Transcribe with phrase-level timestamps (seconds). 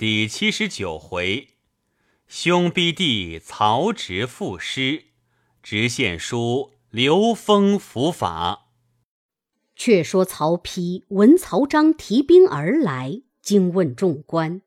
[0.00, 1.48] 第七十九回，
[2.26, 5.08] 兄逼弟曹植赋诗，
[5.62, 8.70] 直献书刘封伏法。
[9.76, 14.62] 却说曹丕闻曹彰提兵而来，惊问众官，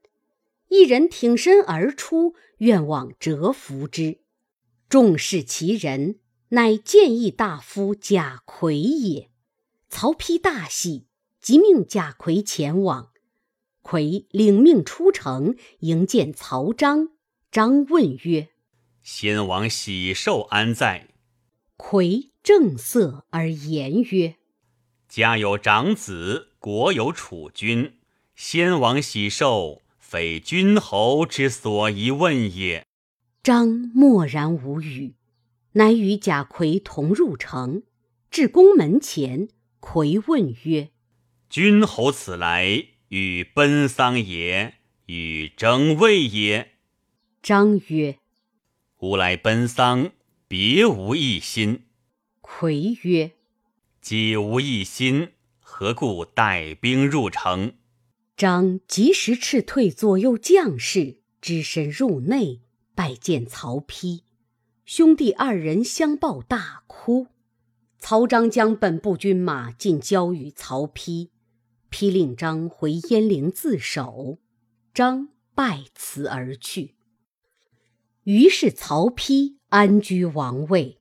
[0.70, 4.20] 一人挺身而出，愿往折服之。
[4.88, 6.20] 众视其人，
[6.50, 9.32] 乃谏议大夫贾逵也。
[9.90, 11.08] 曹丕大喜，
[11.42, 13.13] 即命贾逵前往。
[13.84, 17.10] 逵领命出城迎见曹彰，
[17.52, 18.48] 彰问曰
[19.04, 21.10] ：“先王喜寿安在？”
[21.76, 24.36] 逵正色而言曰
[25.10, 28.00] ：“家有长子，国有储君。
[28.36, 32.88] 先王喜寿，非君侯之所宜问也。”
[33.44, 35.16] 张默然无语，
[35.74, 37.84] 乃与贾逵同入城，
[38.32, 39.50] 至宫门前，
[39.82, 40.92] 逵问曰
[41.50, 44.74] ：“君侯此来？”与奔丧也，
[45.06, 46.72] 与征魏也。
[47.44, 48.18] 张曰
[49.02, 50.14] ：“吾来奔丧，
[50.48, 51.84] 别无一心。”
[52.42, 53.34] 夔曰
[54.02, 57.76] ：“既无一心，何故带兵入城？”
[58.36, 62.62] 张及时斥退左右将士，只身入内
[62.96, 64.22] 拜见曹丕。
[64.86, 67.28] 兄弟二人相抱大哭。
[68.00, 71.30] 曹彰将本部军马尽交与曹丕。
[71.94, 74.40] 批令张回鄢陵自守，
[74.96, 76.96] 张拜辞而去。
[78.24, 80.98] 于是曹丕安居王位，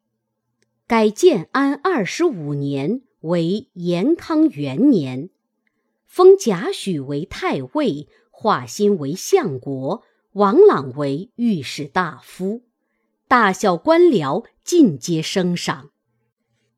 [0.87, 5.31] 改建安二十五年为延康元年，
[6.05, 12.65] 封贾诩为太尉，华歆为相国，王朗为御史大夫，
[13.27, 15.89] 大小官僚尽皆升赏，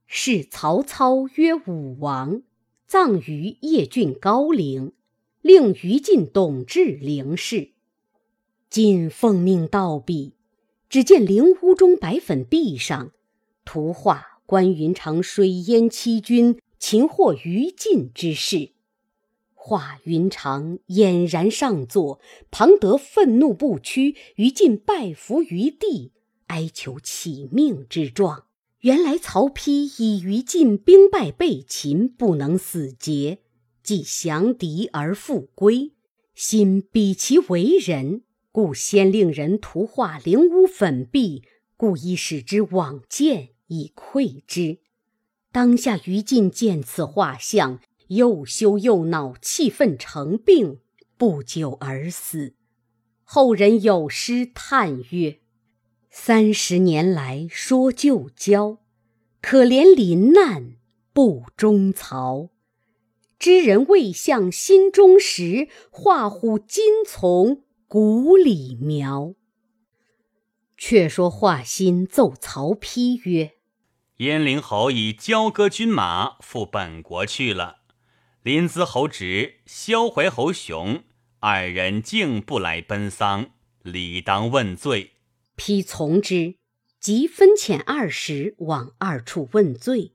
[0.06, 2.42] 谥曹操曰武王。
[2.94, 4.92] 葬于邺郡高陵，
[5.42, 7.70] 令于禁、董志陵事。
[8.70, 10.34] 今奉命到彼，
[10.88, 13.10] 只见灵屋中白粉壁上，
[13.64, 18.70] 图画关云长水淹七军、擒获于禁之事。
[19.54, 22.20] 画云长俨然上座，
[22.52, 26.12] 庞德愤怒不屈，于禁拜伏于地，
[26.46, 28.43] 哀求起命之状。
[28.84, 33.38] 原来曹丕以于禁兵败被擒，不能死节，
[33.82, 35.92] 即降敌而复归，
[36.34, 41.44] 心比其为人，故先令人图画灵屋粉壁，
[41.78, 44.80] 故意使之往见，以窥之。
[45.50, 50.80] 当下于禁见此画像，又羞又恼，气愤成病，
[51.16, 52.52] 不久而死。
[53.22, 55.40] 后人有诗叹曰。
[56.16, 58.78] 三十年来说旧交，
[59.42, 60.76] 可怜临难
[61.12, 62.50] 不忠曹。
[63.36, 69.34] 知人未向心中实，画虎今从骨里苗。
[70.78, 73.54] 却说华歆奏曹丕曰
[74.18, 77.78] ：“燕陵侯已交割军马，赴本国去了。
[78.44, 81.02] 临淄侯侄、萧怀侯雄
[81.40, 83.50] 二人竟不来奔丧，
[83.82, 85.10] 理当问罪。”
[85.56, 86.56] 丕从之，
[87.00, 90.14] 即分遣二十往二处问罪。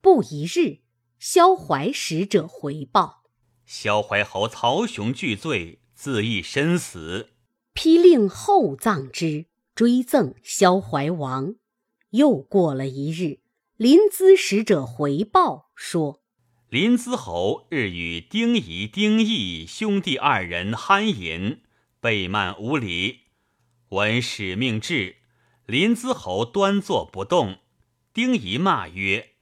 [0.00, 0.80] 不一日，
[1.18, 3.24] 萧怀使者回报：
[3.66, 7.30] 萧怀侯曹雄拒罪，自缢身死。
[7.74, 11.54] 批令厚葬之，追赠萧怀王。
[12.10, 13.40] 又过了一日，
[13.76, 16.22] 临淄使者回报说：
[16.68, 21.62] 临淄侯日与丁仪、丁义兄弟二人酣饮，
[22.00, 23.21] 背慢无礼。
[23.92, 25.16] 闻使命至，
[25.66, 27.58] 临淄侯端坐不动。
[28.14, 29.32] 丁仪骂曰：“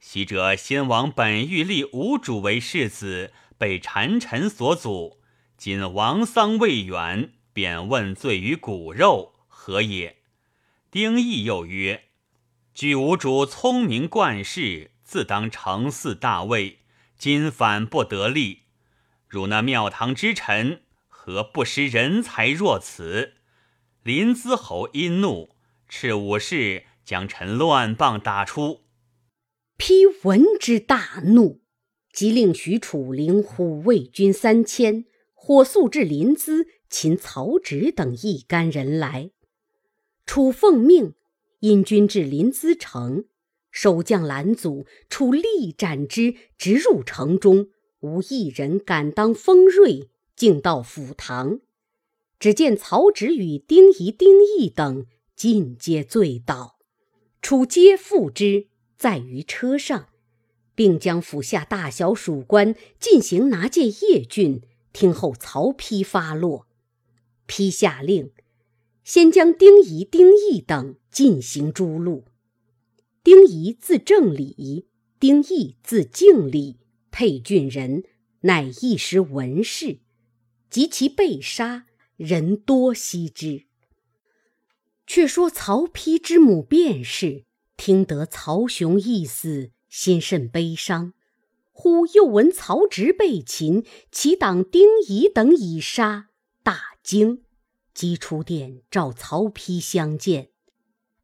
[0.00, 5.20] 昔者先王本欲立吴主为世子，被谗臣所阻。
[5.56, 10.16] 今王丧未远，便问罪于骨肉，何也？”
[10.90, 12.06] 丁义又曰
[12.74, 16.80] ：“据吴主聪明冠世，自当承嗣大位，
[17.16, 18.62] 今反不得力。
[19.28, 23.34] 汝那庙堂之臣，何不识人才若此？”
[24.02, 25.50] 临淄侯因怒，
[25.86, 28.80] 斥武士将臣乱棒打出。
[29.76, 31.60] 丕闻之大怒，
[32.10, 35.04] 即令许褚领虎卫军三千，
[35.34, 39.32] 火速至临淄，擒曹植等一干人来。
[40.24, 41.12] 楚奉命
[41.60, 43.26] 引军至临淄城，
[43.70, 47.68] 守将拦阻，楚力斩之，直入城中，
[48.00, 51.60] 无一人敢当锋锐，竟到府堂。
[52.40, 55.04] 只见曹植与丁仪、丁义等
[55.36, 56.78] 尽皆醉倒，
[57.42, 60.08] 楚皆缚之，在于车上，
[60.74, 64.62] 并将府下大小属官进行拿界邺郡，
[64.94, 66.66] 听候曹丕发落。
[67.44, 68.30] 批下令，
[69.04, 72.22] 先将丁仪、丁义等进行诛戮。
[73.22, 74.86] 丁仪字正礼，
[75.18, 76.78] 丁义字敬礼，
[77.10, 78.04] 沛郡人，
[78.40, 79.98] 乃一时文士。
[80.70, 81.86] 及其被杀，
[82.20, 83.64] 人多悉之。
[85.06, 87.46] 却说曹丕之母卞氏
[87.78, 91.14] 听得曹雄意死，心甚悲伤。
[91.72, 96.28] 忽又闻曹植被擒，其党丁仪等已杀，
[96.62, 97.42] 大惊，
[97.94, 100.50] 即出殿召曹丕相见。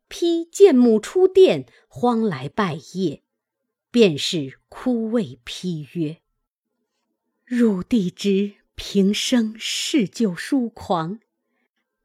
[0.09, 3.21] 丕见母出殿，慌来拜谒，
[3.91, 6.23] 便是哭谓丕曰
[7.45, 11.19] ：“汝弟之平生嗜酒疏狂，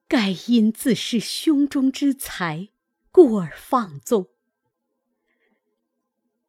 [0.08, 2.70] 盖因自恃胸中之才，
[3.12, 4.30] 故而放纵。”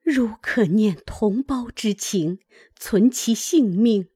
[0.03, 2.39] 汝可念同胞之情，
[2.77, 4.09] 存其性命，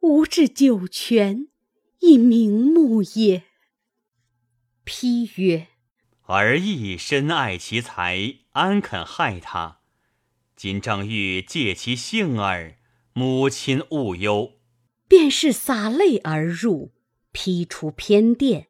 [0.00, 1.48] 吾至九泉，
[2.00, 3.44] 亦瞑目也。
[4.84, 5.68] 批曰
[6.24, 9.80] ：“儿亦深爱其才，安肯害他？
[10.56, 12.78] 今正欲借其性儿，
[13.12, 14.54] 母亲勿忧。”
[15.12, 16.94] 便是洒泪而入。
[17.32, 18.68] 批出偏殿，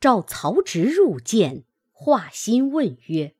[0.00, 1.62] 召曹植入见，
[1.92, 3.36] 画心问曰。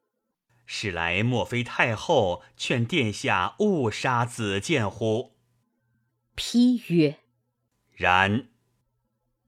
[0.64, 5.32] 使来莫非太后劝殿下勿杀子建乎？
[6.36, 7.16] 批曰
[7.90, 8.46] ：“然。”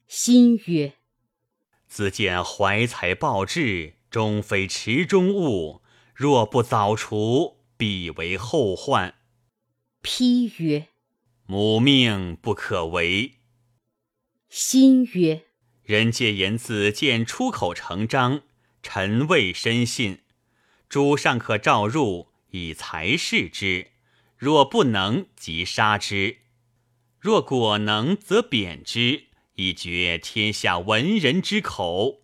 [0.09, 0.95] 心曰
[1.87, 5.81] ：“子建怀才抱志，终非池中物。
[6.13, 9.15] 若不早除，必为后患。”
[10.03, 10.89] 批曰
[11.47, 13.35] ：“母命不可违。”
[14.49, 15.43] 心曰
[15.83, 18.43] ：“人皆言子见出口成章，
[18.83, 20.21] 臣未深信。”
[20.89, 23.89] 诸尚可召入以才试之，
[24.37, 26.37] 若不能，即杀之；
[27.19, 29.25] 若果能，则贬之，
[29.57, 32.23] 以绝天下文人之口。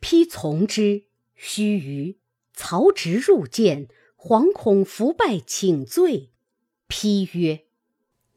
[0.00, 1.06] 丕从之。
[1.34, 2.18] 须臾，
[2.52, 6.30] 曹植入见，惶恐伏拜请罪。
[6.88, 7.64] 丕曰：“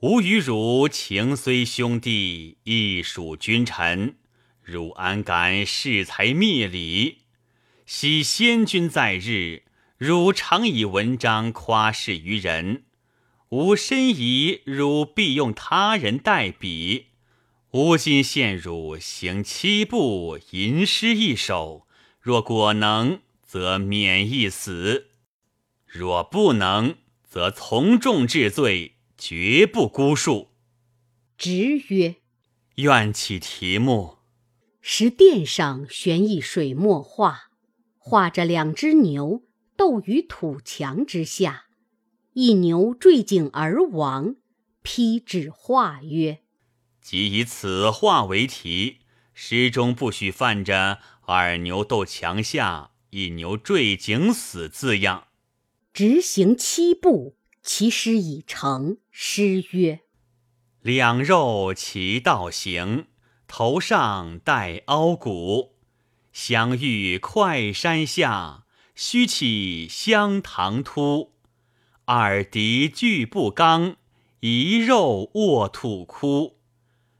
[0.01, 4.17] 吾与汝情虽兄弟，亦属君臣，
[4.61, 7.19] 汝安敢恃才灭礼？”
[7.87, 9.63] 昔先君在日，
[9.97, 12.81] 汝常以文章夸示于人；
[13.49, 17.05] 吾深疑汝必用他人代笔。
[17.71, 21.87] 吾今献汝行七步，吟诗一首。
[22.19, 25.05] 若果能，则免一死；
[25.87, 30.47] 若不能，则从重治罪，绝不姑恕。
[31.37, 32.15] 直曰
[32.75, 34.17] ：“愿起题目。”
[34.81, 37.51] 石殿上悬一水墨画。
[37.97, 39.43] 画着两只牛
[39.75, 41.65] 斗于土墙之下，
[42.33, 44.35] 一牛坠井而亡。
[44.83, 46.43] 批指画曰
[47.01, 48.99] ：“即以此画为题，
[49.33, 55.29] 诗中不许犯着‘二牛斗墙下，一牛坠井死’字样。”
[55.91, 57.35] 执行七步，
[57.65, 58.99] 其诗已成。
[59.09, 60.01] 诗曰
[60.81, 63.07] ：“两肉齐道行，
[63.47, 65.73] 头上戴凹骨。”
[66.31, 71.33] 相遇快山下，须起香堂突。
[72.07, 73.95] 耳敌俱不刚，
[74.41, 76.59] 一肉卧土枯。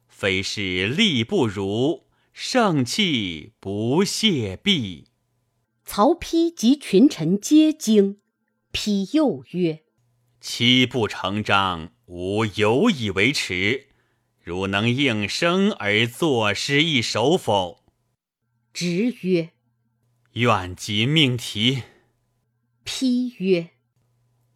[0.08, 5.08] 非是力不如，盛气不泄毕。
[5.84, 8.20] 曹丕及群臣皆惊。
[8.72, 9.84] 丕又曰
[10.48, 13.88] ：“七不成章，吾有以为耻。
[14.44, 17.84] 汝能应声而作诗一首否？”
[18.72, 19.50] 直曰
[20.34, 21.82] ：“愿即命题。”
[22.86, 23.72] 批曰：“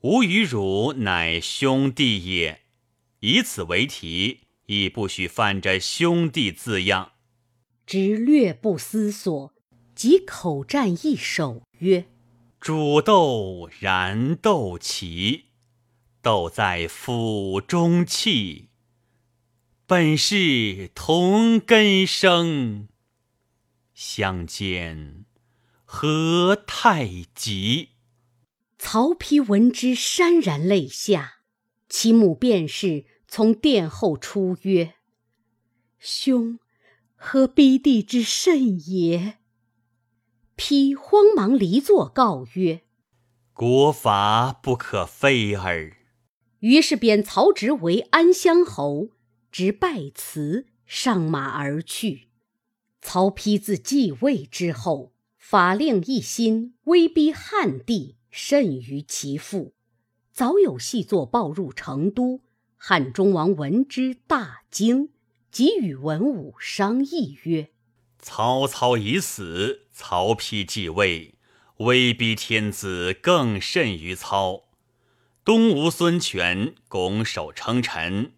[0.01, 2.61] 吾与汝乃兄弟也，
[3.21, 7.13] 以此为题，亦不许犯着兄弟字样。”
[7.87, 9.51] 直略不思索，
[9.95, 12.05] 即口占一首曰
[12.61, 15.45] ：“煮豆燃豆萁，
[16.21, 18.69] 豆在釜中泣。
[19.85, 22.87] 本是同根生。”
[23.93, 25.25] 相煎
[25.83, 27.89] 何太急？
[28.77, 31.39] 曹丕闻之，潸然泪下。
[31.89, 34.93] 其母便氏从殿后出曰
[35.99, 36.59] ：“兄
[37.15, 39.39] 何逼弟之甚也？”
[40.55, 42.83] 丕慌忙离座，告曰
[43.53, 45.97] ：“国法不可废耳。”
[46.59, 49.09] 于是贬曹植为安乡侯，
[49.51, 52.27] 执拜辞，上马而去。
[53.01, 59.73] 曹丕自继位之后，法令一新，威逼汉帝甚于其父。
[60.33, 62.41] 早有细作报入成都，
[62.75, 65.09] 汉中王闻之大惊，
[65.51, 67.69] 即与文武商议曰
[68.19, 71.35] ：“曹操已死，曹丕继位，
[71.77, 74.68] 威逼天子更甚于操。
[75.49, 78.33] 东吴孙权拱手称臣，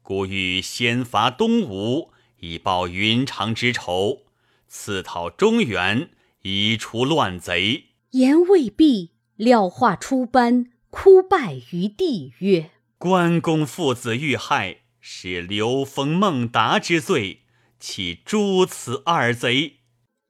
[0.00, 4.22] 故欲先伐东吴，以报云长之仇；
[4.66, 6.08] 次讨中原，
[6.40, 17.42] 以除乱贼。”言未毕，廖化出班，哭拜于地曰：“关公父子遇害，是刘封、孟达之罪，
[17.78, 19.80] 岂诛此二贼？”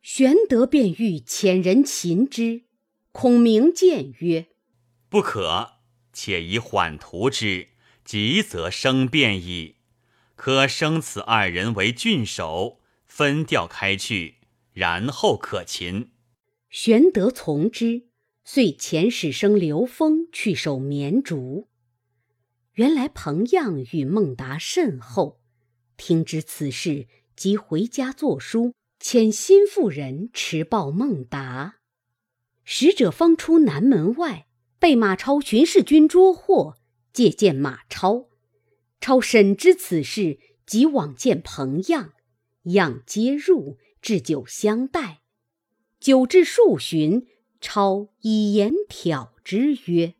[0.02, 2.62] 玄德便欲遣人擒之，
[3.12, 4.48] 孔明谏曰
[5.08, 5.74] ：“不可，
[6.20, 7.68] 且以缓图之，
[8.04, 9.76] 急则生变矣。
[10.34, 14.38] 可生此二人为郡守，分调开去，
[14.72, 16.10] 然后可擒。”
[16.70, 18.08] 玄德从之，
[18.44, 21.68] 遂遣使生刘封去守绵竹。
[22.72, 25.40] 原来彭样与孟达甚厚，
[25.96, 27.06] 听知此事，
[27.36, 31.76] 即回家作书，遣心腹人持报孟达。
[32.64, 34.47] 使者方出南门外，
[34.78, 36.76] 被马超巡视军捉获，
[37.12, 38.28] 借见马超。
[39.00, 42.12] 超审知此事，即往见彭样，
[42.64, 45.20] 样接入，置酒相待。
[46.00, 47.26] 酒至数巡，
[47.60, 50.14] 超以言挑之曰：“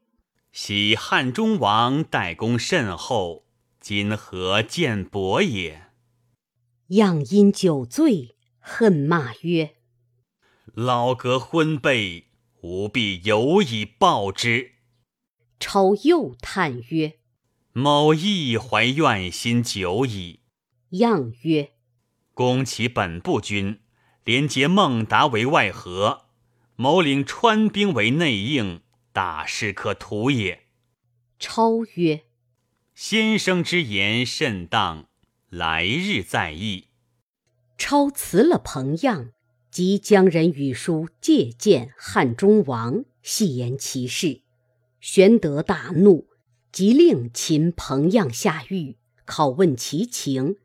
[0.50, 3.44] 昔汉中王代公甚厚，
[3.80, 5.86] 今何见薄也？”
[6.88, 9.76] 样因酒醉，恨骂曰
[10.74, 12.24] ：“老革昏悖，
[12.62, 14.72] 吾必有以报之。”
[15.60, 17.18] 超又叹曰
[17.72, 20.40] ：“某亦怀怨心久矣。”
[20.98, 21.72] 样曰
[22.34, 23.80] ：“攻其本部军。”
[24.24, 26.26] 连结孟达为外合，
[26.76, 30.66] 谋领川兵为内应，大事可图也。
[31.38, 32.24] 超曰
[32.94, 35.08] ：“先生之言甚当，
[35.48, 36.88] 来日再议。”
[37.78, 39.30] 超辞了彭样，
[39.78, 44.40] 即将人与书借见汉中王，戏言其事。
[44.99, 46.26] 玄德大怒，
[46.73, 50.56] 即令秦彭样下狱，拷问其情。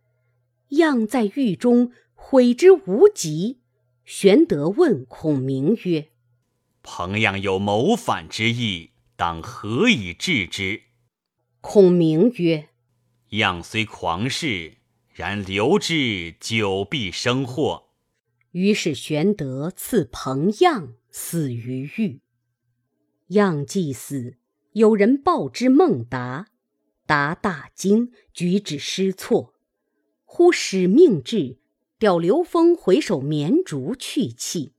[0.70, 1.92] 样在狱中。
[2.16, 3.60] 悔之无及。
[4.04, 6.08] 玄德问孔明曰
[6.82, 10.82] ：“彭样有谋反之意，当何以治之？”
[11.62, 12.70] 孔明曰
[13.38, 14.78] ：“样虽狂士，
[15.14, 17.90] 然留之，久必生祸。”
[18.54, 22.22] 于是玄德赐彭样死于狱。
[23.28, 24.38] 样既死，
[24.72, 26.48] 有人报之孟达，
[27.06, 29.54] 达大惊，举止失措。
[30.24, 31.60] 忽使命至。
[32.00, 34.74] 调刘封回守绵竹去气，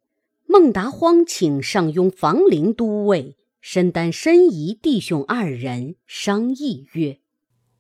[0.45, 7.21] 孟达慌请上庸房陵都尉申丹、申仪弟兄二人商议曰：“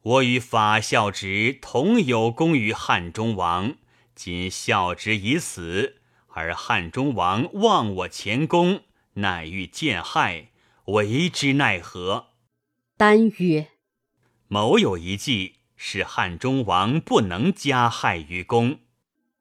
[0.00, 3.76] 我与法孝直同有功于汉中王，
[4.14, 5.96] 今孝之已死，
[6.28, 8.82] 而汉中王忘我前功，
[9.14, 10.50] 乃欲见害，
[10.86, 12.28] 为之奈何？”
[12.96, 13.68] 丹曰
[14.48, 18.80] ：“某有一计，使汉中王不能加害于公。”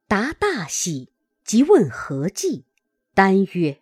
[0.08, 1.14] 达大喜，
[1.44, 2.66] 即问何计。
[3.14, 3.82] 丹曰：“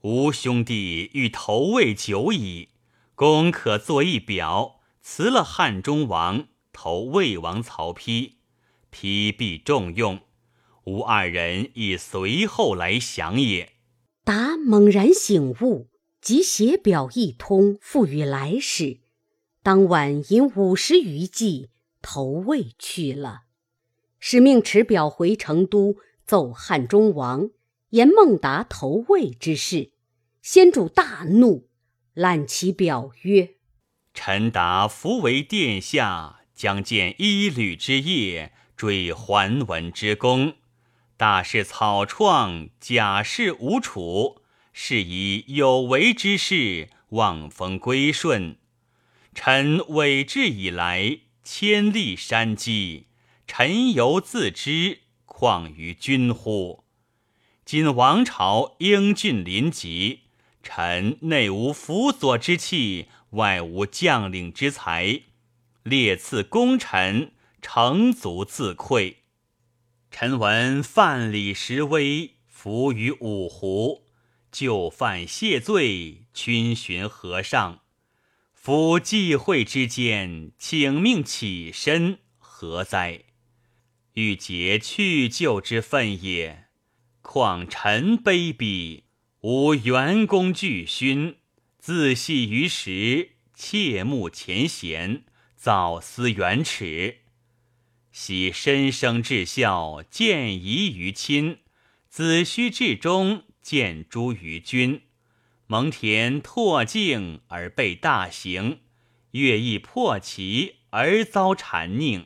[0.00, 2.70] 吾兄弟欲投魏久矣，
[3.14, 8.35] 公可作一表，辞了汉中王，投魏王曹丕，
[8.96, 10.20] 丕必重用。
[10.84, 13.72] 吾二人亦随后来降也。”
[14.24, 15.88] 达猛然醒悟，
[16.20, 19.00] 即写表一通，付与来使。
[19.62, 23.42] 当晚引五十余骑投魏去了。
[24.18, 27.50] 使命持表回成都，奏汉中王
[27.90, 29.92] 言孟达投魏之事。
[30.42, 31.68] 先主大怒，
[32.14, 33.56] 览其表曰
[34.14, 40.54] ：“臣达弗为殿下，将见一履之业，追桓文之功。
[41.16, 44.42] 大事草创，假事无楚，
[44.72, 48.56] 是以有为之事，望风归顺。
[49.34, 53.06] 臣委制以来，千历山积。”
[53.48, 56.82] 臣犹自知，况于君乎？
[57.64, 60.22] 今王朝英俊临极，
[60.64, 65.20] 臣内无辅佐之器，外无将领之才，
[65.84, 69.24] 列次功臣，诚足自愧。
[70.10, 74.06] 臣闻范蠡实威，伏于五湖，
[74.50, 77.80] 就犯谢罪，君寻河上。
[78.54, 83.24] 夫忌讳之间，请命起身，何哉？
[84.14, 86.68] 欲结去旧之愤也，
[87.20, 89.02] 况臣卑鄙，
[89.42, 91.36] 无元功俱勋，
[91.78, 97.18] 自系于时，切慕前贤，早思远耻。
[98.18, 101.58] 喜身生至孝，见仪于亲；
[102.08, 105.02] 子虚至忠，见诸于君。
[105.66, 108.80] 蒙恬拓境而被大刑，
[109.32, 112.24] 乐毅破其而遭谗佞。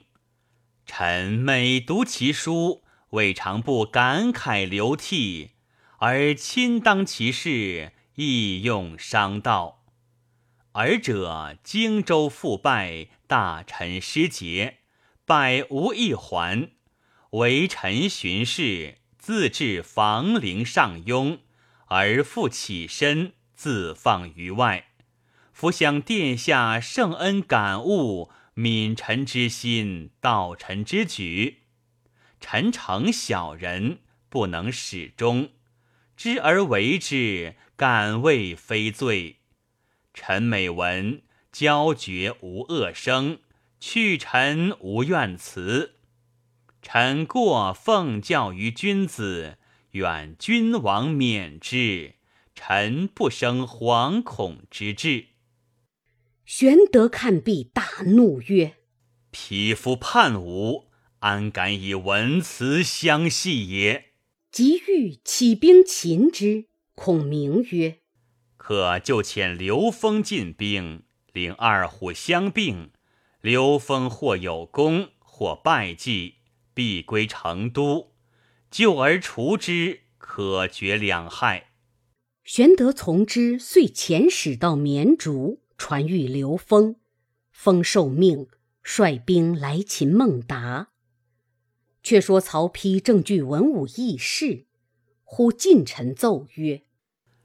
[0.86, 5.50] 臣每读其书，未尝不感慨流涕，
[5.98, 9.82] 而亲当其事，亦用商道。
[10.74, 14.76] 尔者荆州复败，大臣失节。
[15.30, 16.72] 百无一还，
[17.30, 21.38] 为臣巡视，自至房陵上庸，
[21.86, 24.88] 而复起身，自放于外。
[25.52, 31.58] 伏想殿下圣恩感悟，悯臣之心，道臣之举。
[32.40, 35.50] 臣诚小人，不能始终，
[36.16, 39.36] 知而为之，敢谓非罪。
[40.12, 41.22] 臣每闻
[41.52, 43.38] 交绝无恶声。
[43.80, 45.96] 去臣无怨辞，
[46.82, 49.56] 臣过奉教于君子，
[49.92, 52.14] 愿君王免之。
[52.54, 55.28] 臣不生惶恐之志。
[56.44, 58.74] 玄德看毕，大怒曰
[59.32, 64.12] ：“匹夫叛吾，安敢以文辞相戏也！”
[64.52, 66.66] 即欲起兵擒之。
[66.94, 68.00] 孔明曰
[68.58, 72.90] ：“可就遣刘封进兵，领二虎相并。”
[73.40, 76.34] 刘封或有功，或败绩，
[76.74, 78.12] 必归成都。
[78.70, 81.70] 救而除之，可绝两害。
[82.44, 86.96] 玄德从之，遂遣使到绵竹，传谕刘封。
[87.50, 88.46] 封受命，
[88.82, 90.88] 率兵来擒孟达。
[92.02, 94.66] 却说曹丕正据文武议事，
[95.24, 96.82] 忽近臣奏曰：“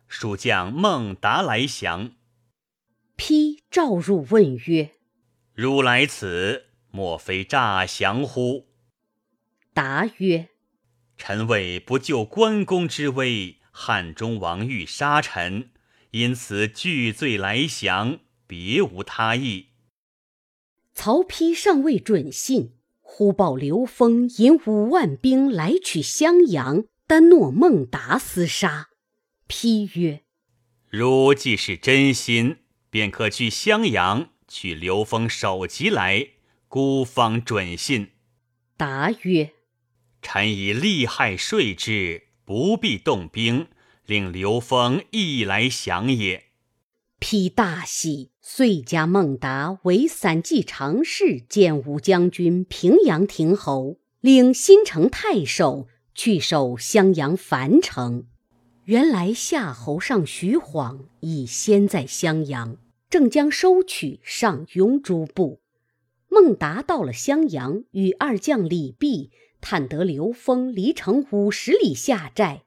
[0.07, 2.15] 蜀将孟达来降。”
[3.17, 4.94] 丕召入问曰：
[5.55, 8.67] 汝来此，莫非诈降乎？
[9.73, 10.49] 答曰
[11.17, 15.69] ：“臣为不救关公之危，汉中王欲杀臣，
[16.11, 19.67] 因此拒罪来降，别无他意。”
[20.93, 28.89] 曹丕尚未准信，忽报刘封引五万兵来取襄阳，单诺孟达厮杀。
[29.47, 30.23] 丕曰
[30.91, 32.57] ：“汝既是真心，
[32.89, 36.29] 便可去襄阳。”取刘封首级来，
[36.69, 38.11] 孤方准信。
[38.77, 39.51] 答曰
[40.23, 43.67] ：“臣以利害说之，不必动兵，
[44.05, 46.45] 令刘封亦来降也。”
[47.19, 58.25] 丕大喜，遂加孟达为散骑常侍、建武将军、平阳亭侯，领新城太守，去守襄阳樊城。
[58.85, 62.77] 原来夏侯尚、徐晃已先在襄阳。
[63.15, 65.61] 正将收取上庸诸部，
[66.27, 69.29] 孟达到了襄阳，与二将李泌
[69.61, 72.63] 探得刘封离城五十里下寨，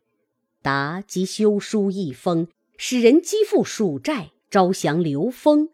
[0.62, 5.68] 达即修书一封，使人击付蜀寨，招降刘封。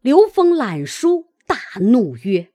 [0.00, 2.48] 刘封览书，大怒曰：“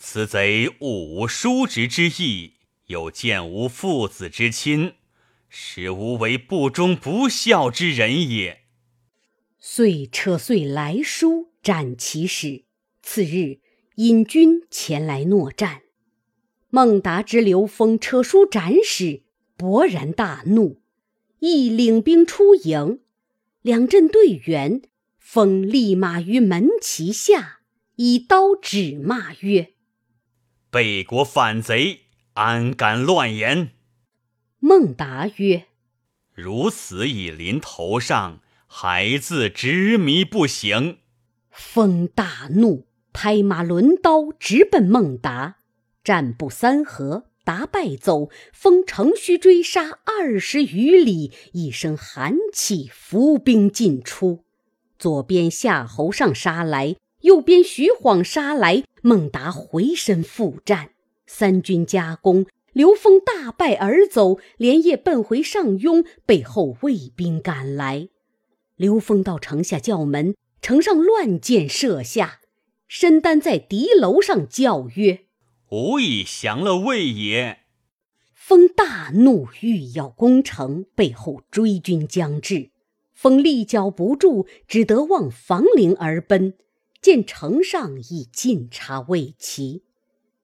[0.00, 2.54] 此贼误无叔侄之意，
[2.86, 4.94] 又见无父子之亲，
[5.50, 8.62] 实无为不忠不孝之人也。”
[9.66, 12.64] 遂扯碎来书，斩其使。
[13.02, 13.60] 次日，
[13.94, 15.80] 引军前来诺战。
[16.68, 19.22] 孟达之刘封扯书斩使，
[19.56, 20.82] 勃然大怒，
[21.38, 23.00] 亦领兵出营。
[23.62, 24.82] 两阵对圆，
[25.18, 27.60] 封立马于门旗下，
[27.96, 29.72] 以刀指骂曰
[30.70, 32.00] ：“背国反贼，
[32.34, 33.70] 安敢乱言？”
[34.60, 35.68] 孟达曰
[36.34, 38.40] ：“如此以临头上。”
[38.76, 40.98] 孩子执迷不醒，
[41.48, 45.58] 封大怒，拍马抡刀直奔孟达。
[46.02, 54.40] 战不三合，达败走，封乘虚追杀二十余里，一声寒气，伏兵尽出。
[54.98, 60.90] 左边夏侯尚杀来，右边徐晃杀来，孟达回身复战，
[61.28, 68.08] 三军夹攻，刘封大败而走，连夜奔回上庸，背后卫兵赶来。
[68.76, 72.40] 刘封到城下叫门，城上乱箭射下。
[72.88, 75.26] 申丹在敌楼上叫曰
[75.70, 77.60] ：“吾已降了魏也。”
[78.34, 82.70] 封大怒，欲要攻城，背后追军将至，
[83.12, 86.54] 封力脚不住，只得望房陵而奔。
[87.00, 89.82] 见城上已尽插魏旗，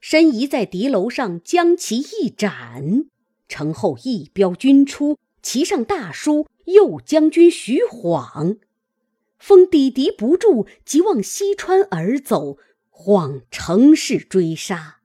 [0.01, 3.07] 申仪在敌楼上将其一斩。
[3.49, 6.47] 城后一彪军出，旗上大书。
[6.67, 8.59] 右将军徐晃，
[9.39, 12.59] 封抵敌不住，即往西川而走。
[12.91, 15.01] 晃乘势追杀，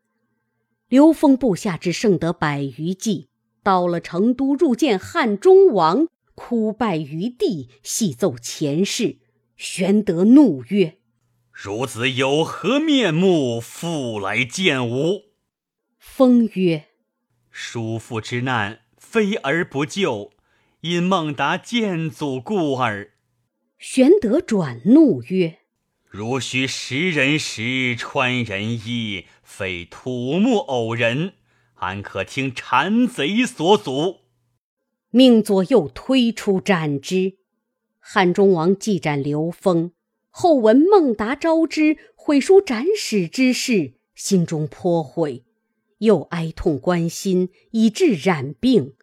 [0.88, 3.30] 刘封部下只剩得百余骑，
[3.64, 9.18] 到了成都入见汉中王，哭拜于地，细奏前事。
[9.56, 11.00] 玄德怒曰
[11.56, 15.24] ：“孺子有何面目复来见吾？”
[15.98, 16.90] 封曰
[17.50, 18.82] ：“叔父之难，
[19.16, 20.34] 非而不救，
[20.82, 23.14] 因孟达见祖故耳。”
[23.80, 25.60] 玄德转怒曰
[26.04, 31.36] ：“如须食人食，穿人衣，非土木偶人，
[31.76, 34.18] 安可听谗贼所阻？”
[35.12, 37.38] 命左右推出斩之。
[38.02, 39.94] 汉中王既斩刘封，
[40.30, 45.46] 后闻孟达招之，毁书斩使之事，心中颇悔，
[46.00, 48.95] 又哀痛关心，以致染病，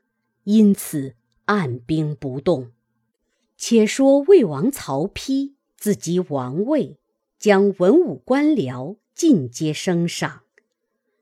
[0.45, 2.73] 因此按兵不动。
[3.57, 6.99] 且说魏王曹丕自即王位，
[7.39, 10.43] 将文武官僚尽皆升赏，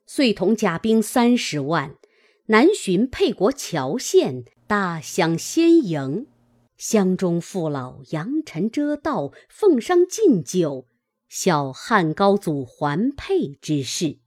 [0.06, 1.96] 遂同甲兵三十万，
[2.46, 6.26] 南巡沛国谯县，大享先营。
[6.78, 10.87] 乡中父老扬尘遮道，奉觞进酒，
[11.28, 14.18] 晓汉高祖还沛之事。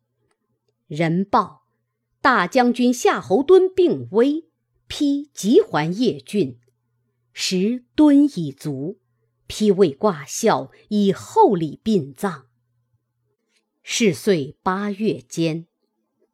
[0.85, 1.63] 人报
[2.21, 4.45] 大将军夏侯惇病危，
[4.87, 6.59] 丕急还邺郡。
[7.33, 8.99] 时敦已卒，
[9.47, 12.45] 丕未挂孝，以厚礼殡葬。
[13.81, 15.67] 是岁八月间，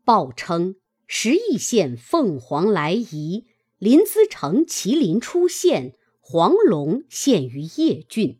[0.03, 0.75] 报称
[1.07, 3.45] 石邑县凤凰来仪，
[3.77, 5.95] 临淄城麒麟出现。
[6.21, 8.39] 黄龙陷于邺郡，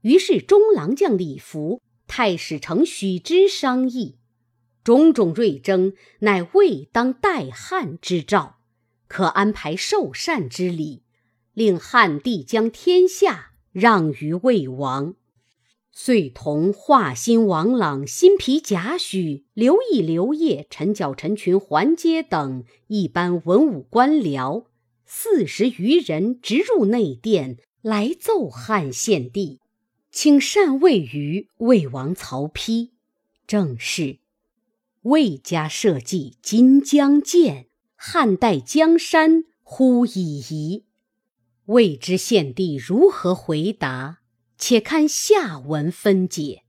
[0.00, 4.16] 于是中郎将李福、太史丞许之商议，
[4.82, 8.56] 种种瑞征，乃未当代汉之兆，
[9.08, 11.02] 可安排受禅之礼，
[11.52, 15.14] 令汉帝将天下让于魏王。
[15.92, 24.64] 遂同华歆王朗、辛毗贾诩、刘毅、刘烨、陈角、陈群、桓阶等一般文武官僚。
[25.06, 29.60] 四十余人直入内殿，来奏汉献帝，
[30.10, 32.90] 请禅位于魏王曹丕。
[33.46, 34.18] 正是
[35.02, 37.68] 魏家社稷今将建，
[38.06, 40.84] 汉代江山忽已移。
[41.64, 44.18] 未知献帝如何回答？
[44.58, 46.63] 且看下文分解。